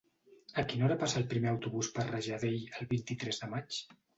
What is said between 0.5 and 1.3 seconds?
A quina hora passa el